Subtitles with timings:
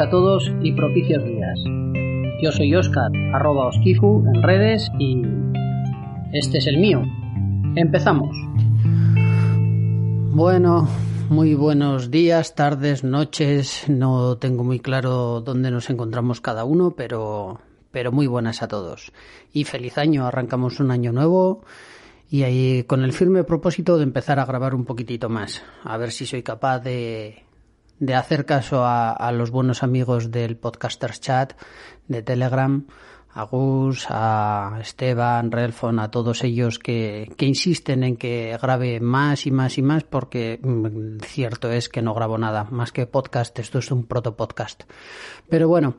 [0.00, 1.58] a todos y propicios días.
[2.40, 5.22] Yo soy Oscar, arroba Oskifu en redes y
[6.32, 7.02] este es el mío.
[7.74, 8.36] Empezamos.
[10.30, 10.88] Bueno,
[11.30, 13.88] muy buenos días, tardes, noches.
[13.88, 19.10] No tengo muy claro dónde nos encontramos cada uno, pero, pero muy buenas a todos.
[19.52, 21.64] Y feliz año, arrancamos un año nuevo
[22.30, 25.64] y ahí con el firme propósito de empezar a grabar un poquitito más.
[25.82, 27.47] A ver si soy capaz de,
[28.00, 31.52] de hacer caso a, los buenos amigos del Podcasters Chat
[32.06, 32.86] de Telegram,
[33.30, 39.46] a Gus, a Esteban, Relfon, a todos ellos que, que insisten en que grabe más
[39.46, 43.58] y más y más porque mm, cierto es que no grabo nada, más que podcast,
[43.58, 44.84] esto es un proto podcast.
[45.48, 45.96] Pero bueno,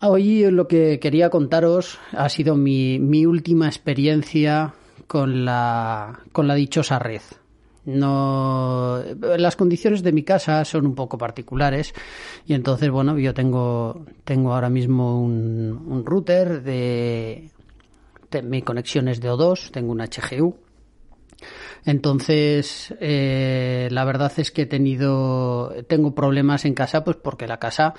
[0.00, 4.74] hoy lo que quería contaros ha sido mi, mi última experiencia
[5.06, 7.22] con la, con la dichosa red
[7.88, 9.02] no
[9.38, 11.94] las condiciones de mi casa son un poco particulares
[12.46, 17.50] y entonces bueno yo tengo tengo ahora mismo un, un router de,
[18.42, 20.54] mi conexión es de O2 tengo un HGU
[21.86, 27.58] entonces eh, la verdad es que he tenido tengo problemas en casa pues porque la
[27.58, 27.94] casa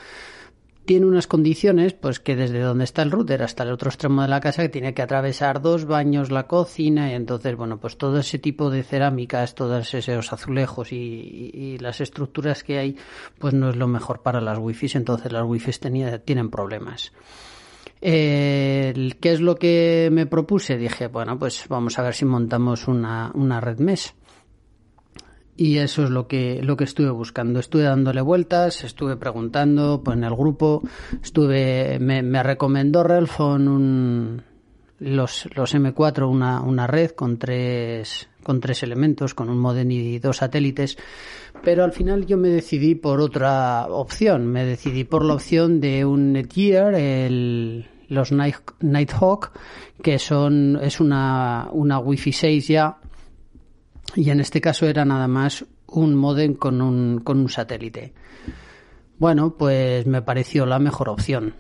[0.89, 4.27] tiene unas condiciones, pues que desde donde está el router hasta el otro extremo de
[4.27, 8.17] la casa, que tiene que atravesar dos baños, la cocina, y entonces, bueno, pues todo
[8.17, 12.97] ese tipo de cerámicas, todos esos azulejos y, las estructuras que hay,
[13.37, 15.69] pues no es lo mejor para las wifi, entonces las wifi
[16.25, 17.13] tienen problemas.
[18.01, 20.75] ¿Qué es lo que me propuse?
[20.75, 24.15] Dije, bueno, pues vamos a ver si montamos una, una red mesh
[25.59, 27.59] y eso es lo que lo que estuve buscando.
[27.59, 30.81] Estuve dándole vueltas estuve preguntando pues en el grupo
[31.21, 34.41] estuve me, me recomendó Relfon un,
[34.99, 40.19] los, los M4 una, una red con tres con tres elementos con un modem y
[40.19, 40.97] dos satélites
[41.61, 44.47] pero al final yo me decidí por otra opción.
[44.47, 49.51] Me decidí por la opción de un Netgear el los Night, Nighthawk
[50.01, 52.97] que son es una una Wi-Fi 6 ya
[54.15, 58.13] y en este caso era nada más un modem con un, con un satélite.
[59.17, 61.53] Bueno, pues me pareció la mejor opción.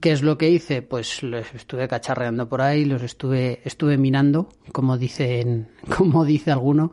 [0.00, 0.80] ¿Qué es lo que hice?
[0.82, 6.92] Pues los estuve cacharreando por ahí, los estuve, estuve mirando, como dicen, como dice alguno,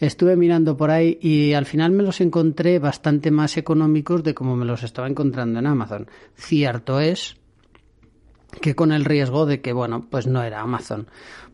[0.00, 4.56] estuve mirando por ahí y al final me los encontré bastante más económicos de como
[4.56, 6.08] me los estaba encontrando en Amazon.
[6.34, 7.36] Cierto es
[8.60, 11.08] que con el riesgo de que, bueno, pues no era Amazon.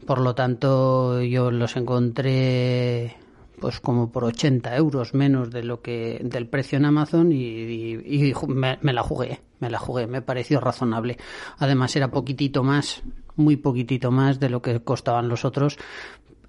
[0.06, 3.16] Por lo tanto, yo los encontré
[3.60, 8.78] pues como por 80 euros menos de lo que del precio en Amazon y, me,
[8.82, 11.16] me, la jugué, me la jugué, me pareció razonable.
[11.58, 13.02] Además era poquitito más,
[13.36, 15.78] muy poquitito más de lo que costaban los otros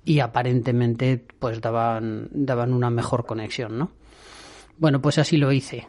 [0.03, 3.91] y aparentemente pues daban daban una mejor conexión, ¿no?
[4.79, 5.87] Bueno, pues así lo hice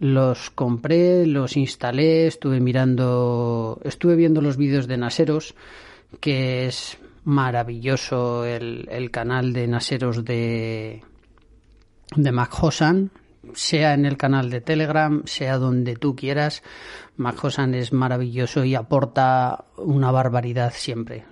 [0.00, 5.54] los compré, los instalé, estuve mirando, estuve viendo los vídeos de Naseros,
[6.20, 11.02] que es maravilloso el, el canal de Naseros de,
[12.16, 13.10] de Hosan,
[13.54, 16.62] sea en el canal de Telegram, sea donde tú quieras.
[17.42, 21.24] Hosan es maravilloso y aporta una barbaridad siempre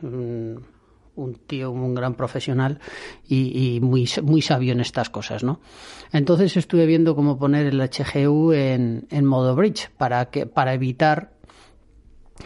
[1.14, 2.78] un tío, un gran profesional
[3.28, 5.60] y, muy, muy sabio en estas cosas, ¿no?
[6.12, 11.32] Entonces estuve viendo cómo poner el HGU en, en modo bridge para, que, para evitar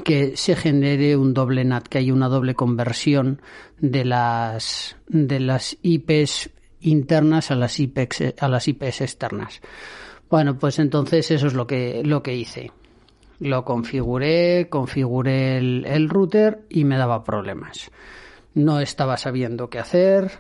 [0.05, 3.41] que se genere un doble NAT, que haya una doble conversión
[3.79, 6.51] de las, de las IPs
[6.81, 9.61] internas a las IPs, a las IPs externas.
[10.29, 12.73] Bueno, pues entonces eso es lo que, lo que hice.
[13.39, 17.91] Lo configuré, configuré el, el router y me daba problemas
[18.57, 20.33] no estaba sabiendo qué hacer,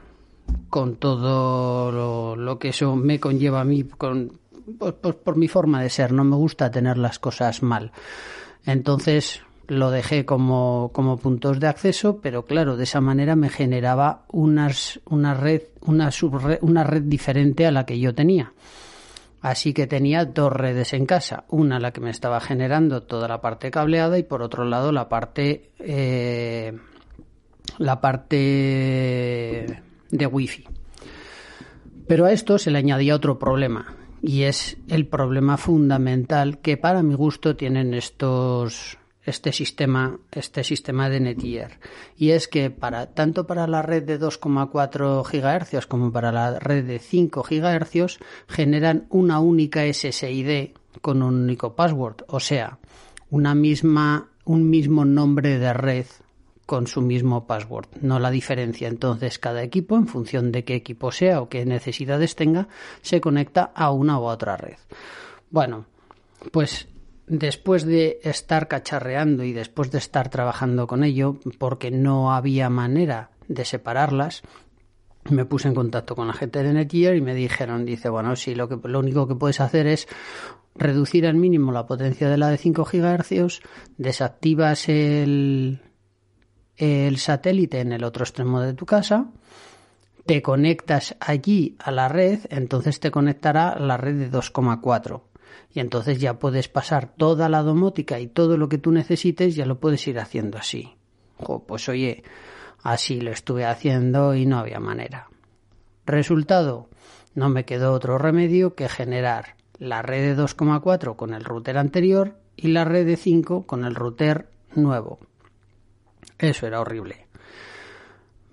[0.70, 4.40] con todo lo, que eso me conlleva a mí, con,
[4.78, 7.92] pues, pues, por mi forma de ser, no me gusta tener las cosas mal.
[8.64, 14.24] Entonces lo dejé como, como puntos de acceso, pero claro, de esa manera me generaba
[14.28, 18.54] unas, una red, una subred, una red diferente a la que yo tenía.
[19.42, 23.42] Así que tenía dos redes en casa, una la que me estaba generando toda la
[23.42, 26.72] parte cableada y por otro lado la parte eh,
[27.78, 29.66] la parte
[30.10, 30.64] de wifi.
[32.06, 37.02] Pero a esto se le añadía otro problema y es el problema fundamental que para
[37.02, 41.80] mi gusto tienen estos este sistema este sistema de Netgear
[42.16, 46.84] y es que para tanto para la red de 2,4 GHz como para la red
[46.84, 48.18] de 5 GHz
[48.48, 50.70] generan una única SSID
[51.02, 52.78] con un único password, o sea,
[53.30, 56.06] una misma un mismo nombre de red
[56.66, 58.88] con su mismo password, no la diferencia.
[58.88, 62.68] Entonces, cada equipo, en función de qué equipo sea o qué necesidades tenga,
[63.02, 64.76] se conecta a una u otra red.
[65.48, 65.86] Bueno,
[66.50, 66.88] pues
[67.28, 73.30] después de estar cacharreando y después de estar trabajando con ello, porque no había manera
[73.48, 74.42] de separarlas,
[75.30, 78.54] me puse en contacto con la gente de Netgear y me dijeron, dice, bueno, sí,
[78.54, 80.06] lo, que, lo único que puedes hacer es
[80.74, 83.60] reducir al mínimo la potencia de la de 5 GHz,
[83.96, 85.80] desactivas el,
[86.76, 89.26] el satélite en el otro extremo de tu casa,
[90.26, 95.22] te conectas allí a la red, entonces te conectará la red de 2,4
[95.72, 99.66] y entonces ya puedes pasar toda la domótica y todo lo que tú necesites, ya
[99.66, 100.96] lo puedes ir haciendo así.
[101.66, 102.24] pues oye,
[102.82, 105.28] así lo estuve haciendo y no había manera.
[106.06, 106.88] Resultado,
[107.34, 112.38] no me quedó otro remedio que generar la red de 2,4 con el router anterior
[112.56, 115.18] y la red de 5 con el router nuevo.
[116.38, 117.26] Eso era horrible.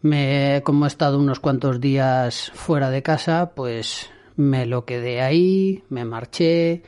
[0.02, 5.84] Me, como he estado unos cuantos días fuera de casa, pues me lo quedé ahí,
[5.90, 6.84] me marché,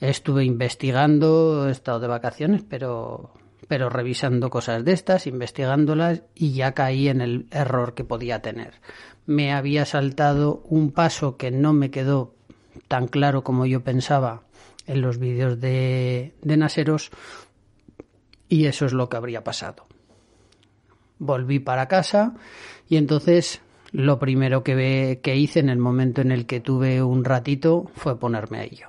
[0.00, 3.30] estuve investigando, he estado de vacaciones, pero,
[3.68, 8.74] pero revisando cosas de estas, investigándolas y ya caí en el error que podía tener.
[9.26, 12.34] Me había saltado un paso que no me quedó
[12.88, 14.42] tan claro como yo pensaba
[14.86, 17.10] en los vídeos de, de Naseros
[18.48, 19.86] y eso es lo que habría pasado.
[21.18, 22.34] Volví para casa
[22.88, 27.90] y entonces lo primero que, hice en el momento en el que tuve un ratito
[27.94, 28.88] fue ponerme a ello.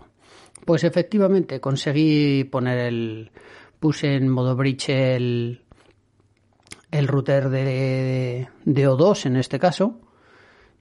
[0.65, 3.31] Pues efectivamente conseguí poner el.
[3.79, 5.61] puse en modo bridge el,
[6.91, 9.99] el router de, de O2 en este caso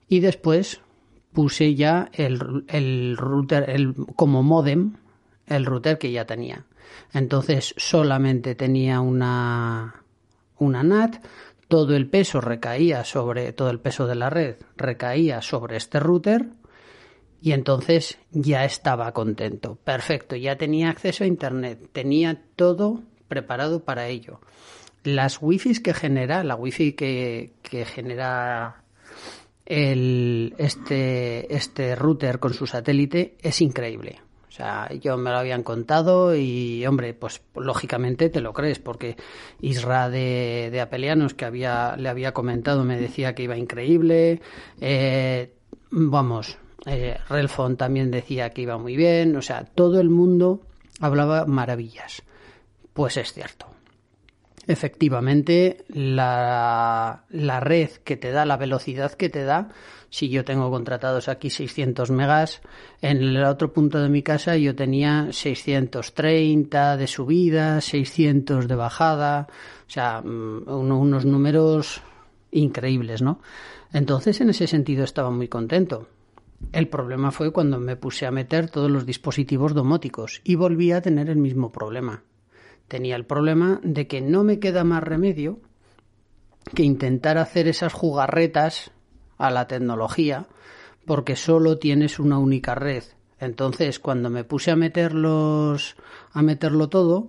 [0.09, 0.81] y después
[1.33, 4.95] puse ya el, el router el, como modem
[5.47, 6.65] el router que ya tenía.
[7.13, 10.03] Entonces solamente tenía una,
[10.59, 11.25] una NAT,
[11.69, 16.47] todo el peso recaía sobre, todo el peso de la red recaía sobre este router
[17.41, 19.77] y entonces ya estaba contento.
[19.85, 24.41] Perfecto, ya tenía acceso a Internet, tenía todo preparado para ello.
[25.05, 28.83] Las wifi que genera, la wifi que, que genera
[29.65, 34.21] el, este, este router con su satélite es increíble.
[34.57, 39.15] O sea, yo me lo habían contado y, hombre, pues lógicamente te lo crees, porque
[39.61, 44.41] Isra de, de Apelianos, que había, le había comentado, me decía que iba increíble.
[44.81, 45.53] Eh,
[45.91, 46.57] vamos,
[46.87, 49.37] eh, Relfon también decía que iba muy bien.
[49.37, 50.63] O sea, todo el mundo
[51.01, 52.23] hablaba maravillas.
[52.95, 53.67] Pues es cierto.
[54.69, 59.69] Efectivamente, la, la red que te da, la velocidad que te da,
[60.11, 62.63] si yo tengo contratados aquí 600 megas,
[63.01, 69.47] en el otro punto de mi casa yo tenía 630 de subida, 600 de bajada,
[69.87, 72.03] o sea, mm, unos números
[72.51, 73.41] increíbles, ¿no?
[73.93, 76.09] Entonces, en ese sentido estaba muy contento.
[76.73, 81.03] El problema fue cuando me puse a meter todos los dispositivos domóticos y volví a
[81.03, 82.23] tener el mismo problema.
[82.89, 85.59] Tenía el problema de que no me queda más remedio
[86.75, 88.91] que intentar hacer esas jugarretas
[89.39, 90.47] a la tecnología
[91.05, 93.05] porque solo tienes una única red.
[93.39, 95.97] Entonces, cuando me puse a meterlos,
[96.33, 97.29] a meterlo todo,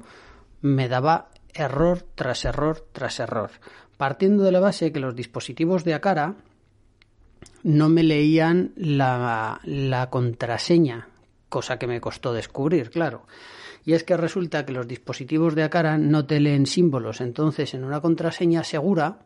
[0.61, 3.51] me daba error tras error tras error.
[3.97, 6.35] Partiendo de la base que los dispositivos de Acara
[7.63, 11.09] no me leían la, la contraseña,
[11.49, 13.25] cosa que me costó descubrir, claro.
[13.87, 17.85] Y es que resulta que los dispositivos de Acara no te leen símbolos, entonces en
[17.85, 19.19] una contraseña segura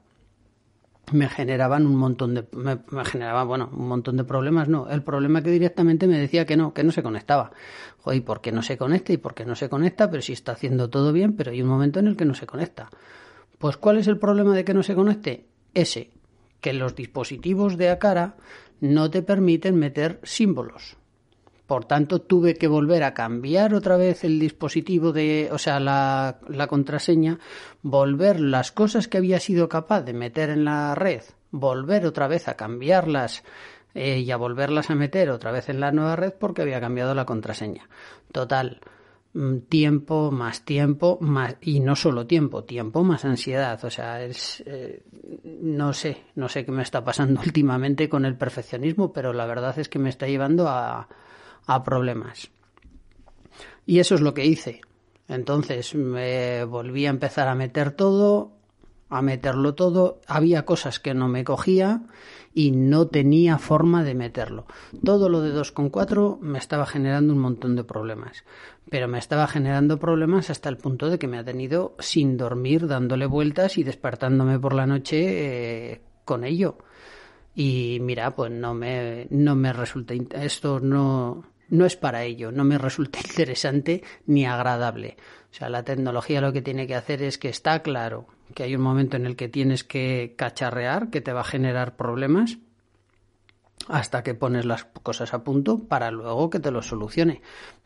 [1.11, 4.69] me generaban un montón de me, generaba bueno un montón de problemas.
[4.69, 7.51] No el problema que directamente me decía que no que no se conectaba.
[8.01, 10.33] Joder, ¿y por qué no se conecta y por qué no se conecta pero si
[10.33, 12.91] está haciendo todo bien pero hay un momento en el que no se conecta.
[13.57, 16.11] Pues cuál es el problema de que no se conecte ese
[16.59, 18.35] que los dispositivos de Acara
[18.79, 21.00] no te permiten meter símbolos
[21.71, 26.67] por tanto, tuve que volver a cambiar otra vez el dispositivo de, o sea, la,
[26.67, 27.39] contraseña,
[27.81, 32.49] volver las cosas que había sido capaz de meter en la red, volver otra vez
[32.49, 33.45] a cambiarlas
[33.93, 37.15] eh, y a volverlas a meter otra vez en la nueva red porque había cambiado
[37.15, 37.87] la contraseña.
[38.33, 38.81] Total,
[39.31, 44.61] mm, tiempo más tiempo más y no solo tiempo tiempo más ansiedad o sea es
[44.65, 45.03] eh,
[45.61, 49.79] no sé no sé qué me está pasando últimamente con el perfeccionismo pero la verdad
[49.79, 51.07] es que me está llevando a
[51.67, 52.51] a problemas.
[53.85, 54.81] Y eso es lo que hice.
[55.27, 58.51] Entonces me volví a empezar a meter todo,
[59.09, 60.19] a meterlo todo.
[60.27, 62.01] Había cosas que no me cogía
[62.53, 64.65] y no tenía forma de meterlo.
[65.03, 68.43] Todo lo de 2.4 me estaba generando un montón de problemas.
[68.89, 72.87] Pero me estaba generando problemas hasta el punto de que me ha tenido sin dormir,
[72.87, 76.77] dándole vueltas y despertándome por la noche eh, con ello.
[77.55, 82.63] Y mira, pues no me, no me resulta, esto no, no es para ello, no
[82.63, 85.17] me resulta interesante ni agradable.
[85.51, 88.75] O sea, la tecnología lo que tiene que hacer es que está claro que hay
[88.75, 92.57] un momento en el que tienes que cacharrear, que te va a generar problemas,
[93.87, 97.41] hasta que pones las cosas a punto para luego que te lo solucione.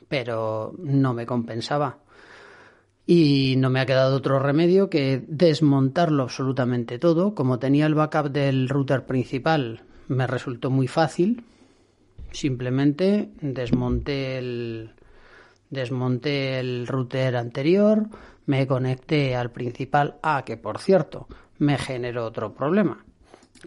[0.08, 2.00] Pero no me compensaba.
[3.08, 7.36] Y no me ha quedado otro remedio que desmontarlo absolutamente todo.
[7.36, 11.44] Como tenía el backup del router principal, me resultó muy fácil.
[12.32, 14.92] Simplemente desmonté el,
[15.70, 18.08] desmonté el router anterior,
[18.46, 21.28] me conecté al principal A, que por cierto
[21.60, 23.06] me generó otro problema.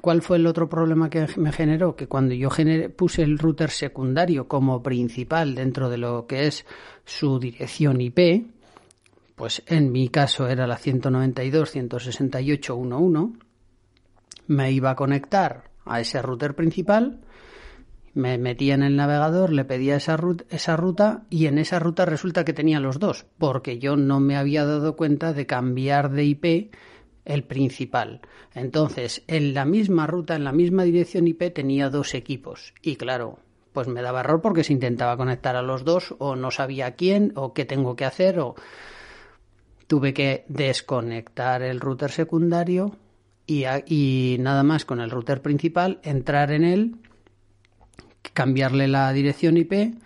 [0.00, 1.96] ¿Cuál fue el otro problema que me generó?
[1.96, 2.50] Que cuando yo
[2.96, 6.66] puse el router secundario como principal dentro de lo que es
[7.04, 8.57] su dirección IP,
[9.38, 13.38] pues en mi caso era la 192.168.1.1,
[14.48, 17.20] me iba a conectar a ese router principal,
[18.14, 22.04] me metía en el navegador, le pedía esa ruta, esa ruta y en esa ruta
[22.04, 26.24] resulta que tenía los dos, porque yo no me había dado cuenta de cambiar de
[26.24, 26.74] IP
[27.24, 28.22] el principal.
[28.54, 32.74] Entonces, en la misma ruta, en la misma dirección IP tenía dos equipos.
[32.82, 33.38] Y claro,
[33.72, 37.32] pues me daba error porque se intentaba conectar a los dos o no sabía quién
[37.36, 38.56] o qué tengo que hacer o
[39.88, 42.96] tuve que desconectar el router secundario
[43.46, 46.96] y, nada más con el router principal entrar en él,
[48.34, 49.96] cambiarle la dirección IP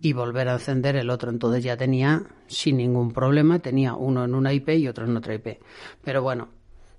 [0.00, 1.30] y volver a encender el otro.
[1.30, 5.34] Entonces ya tenía sin ningún problema, tenía uno en una IP y otro en otra
[5.34, 5.58] IP.
[6.04, 6.48] Pero bueno,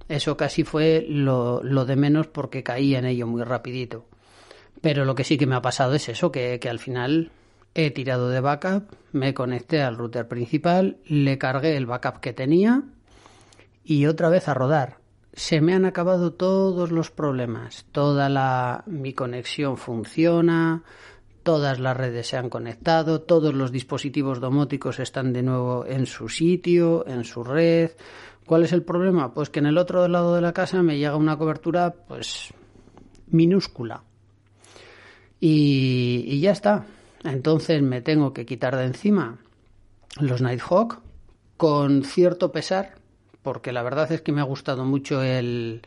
[0.10, 4.06] eso casi fue lo, lo de menos porque caí en ello muy rapidito.
[4.82, 7.32] Pero lo que sí que me ha pasado es eso, que, que al final
[7.73, 12.83] he tirado de backup, me conecté al router principal, le cargué el backup que tenía
[13.83, 14.97] y otra vez a rodar.
[15.33, 20.83] Se me han acabado todos los problemas, toda la mi conexión funciona,
[21.43, 26.27] todas las redes se han conectado, todos los dispositivos domóticos están de nuevo en su
[26.27, 27.91] sitio, en su red.
[28.45, 29.33] ¿Cuál es el problema?
[29.33, 32.53] Pues que en el otro lado de la casa me llega una cobertura pues
[33.27, 34.03] minúscula.
[35.39, 36.85] Y, y ya está.
[37.23, 39.37] Entonces me tengo que quitar de encima
[40.19, 41.01] los Nighthawk
[41.57, 42.95] con cierto pesar,
[43.43, 45.81] porque la verdad es que me ha gustado mucho el,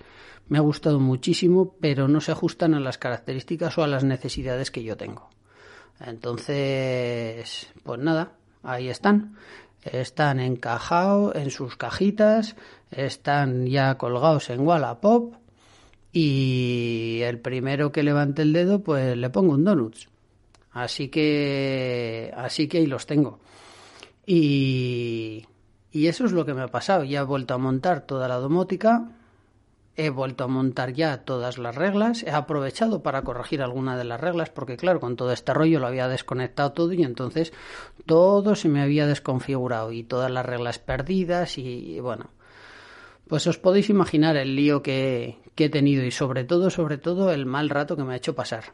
[0.48, 4.70] me ha gustado muchísimo, pero no se ajustan a las características o a las necesidades
[4.70, 5.30] que yo tengo.
[6.00, 9.36] Entonces, pues nada, ahí están.
[9.82, 12.56] Están encajados en sus cajitas,
[12.90, 15.34] están ya colgados en Wallapop
[16.10, 20.08] y el primero que levante el dedo, pues le pongo un donuts.
[20.74, 23.38] Así que, así que ahí los tengo.
[24.26, 25.46] Y,
[25.90, 27.04] y eso es lo que me ha pasado.
[27.04, 29.08] Ya he vuelto a montar toda la domótica,
[29.96, 34.20] He vuelto a montar ya todas las reglas, he aprovechado para corregir alguna de las
[34.20, 37.52] reglas porque claro, con todo este rollo lo había desconectado todo y entonces
[38.04, 42.30] todo se me había desconfigurado y todas las reglas perdidas y, bueno,
[43.28, 47.32] pues os podéis imaginar el lío que, que he tenido y sobre todo, sobre todo
[47.32, 48.72] el mal rato que me ha hecho pasar.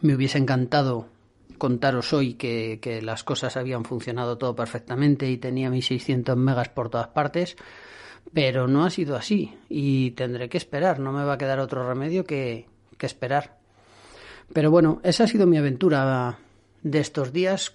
[0.00, 1.08] Me hubiese encantado
[1.58, 6.88] contaros hoy que, las cosas habían funcionado todo perfectamente y tenía mis 600 megas por
[6.88, 7.56] todas partes
[8.32, 11.88] pero no ha sido así y tendré que esperar, no me va a quedar otro
[11.88, 12.66] remedio que,
[12.98, 13.56] que esperar.
[14.52, 16.38] Pero bueno, esa ha sido mi aventura
[16.82, 17.74] de estos días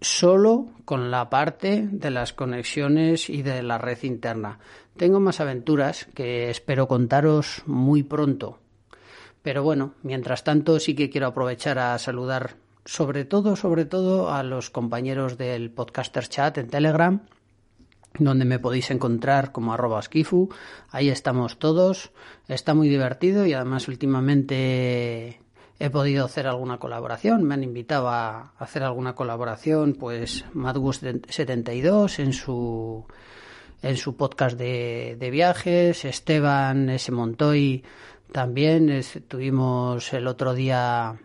[0.00, 4.58] solo con la parte de las conexiones y de la red interna.
[4.96, 8.58] Tengo más aventuras que espero contaros muy pronto.
[9.48, 14.42] Pero bueno, mientras tanto sí que quiero aprovechar a saludar sobre todo, sobre todo a
[14.42, 17.22] los compañeros del podcaster chat en Telegram
[18.18, 20.50] donde me podéis encontrar como arroba esquifu.
[20.90, 22.10] Ahí estamos todos.
[22.46, 25.40] Está muy divertido y además últimamente
[25.78, 27.42] he podido hacer alguna colaboración.
[27.44, 33.06] Me han invitado a hacer alguna colaboración, pues Madgus72 en su
[33.80, 37.10] en su podcast de, de viajes, Esteban S.
[37.12, 37.82] Montoy
[38.32, 41.18] también estuvimos el otro día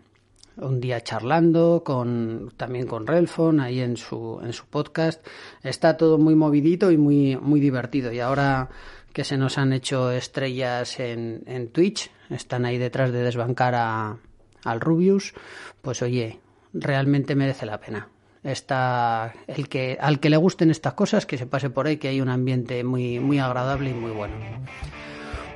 [0.56, 5.24] un día charlando con también con Relfon ahí en su en su podcast.
[5.62, 8.12] Está todo muy movidito y muy muy divertido.
[8.12, 8.68] Y ahora
[9.12, 14.16] que se nos han hecho estrellas en, en Twitch están ahí detrás de desbancar a,
[14.64, 15.34] al Rubius
[15.82, 16.40] pues oye
[16.72, 18.08] realmente merece la pena.
[18.42, 22.08] Está el que al que le gusten estas cosas que se pase por ahí que
[22.08, 24.34] hay un ambiente muy muy agradable y muy bueno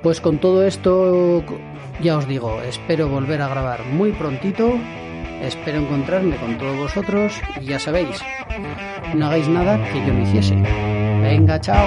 [0.02, 1.42] pues con todo esto,
[2.00, 4.78] ya os digo, espero volver a grabar muy prontito.
[5.42, 8.20] Espero encontrarme con todos vosotros y ya sabéis,
[9.14, 10.56] no hagáis nada que yo no hiciese.
[11.22, 11.86] Venga, chao.